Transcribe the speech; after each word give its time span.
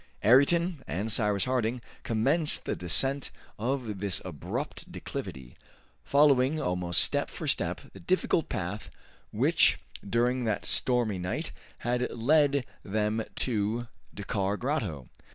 Ayrton 0.23 0.83
and 0.87 1.11
Cyrus 1.11 1.45
Harding 1.45 1.79
commenced 2.01 2.65
the 2.65 2.75
descent 2.75 3.29
of 3.59 3.99
this 3.99 4.19
abrupt 4.25 4.91
declivity, 4.91 5.55
following 6.03 6.59
almost 6.59 7.03
step 7.03 7.29
for 7.29 7.47
step 7.47 7.81
the 7.93 7.99
difficult 7.99 8.49
path 8.49 8.89
which, 9.29 9.77
during 10.03 10.43
that 10.45 10.65
stormy 10.65 11.19
night, 11.19 11.51
had 11.77 12.09
led 12.09 12.65
them 12.81 13.23
to 13.35 13.89
Dakkar 14.15 14.57
Grotto. 14.57 15.07